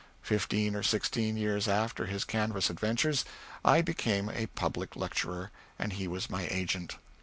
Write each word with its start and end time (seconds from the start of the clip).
Fifteen 0.23 0.75
or 0.75 0.81
sixteen 0.81 1.37
years 1.37 1.67
after 1.67 2.07
his 2.07 2.23
Kansas 2.25 2.71
adventures 2.71 3.23
I 3.63 3.83
became 3.83 4.29
a 4.31 4.47
public 4.47 4.95
lecturer, 4.95 5.51
and 5.77 5.93
he 5.93 6.07
was 6.07 6.27
my 6.27 6.47
agent. 6.49 6.97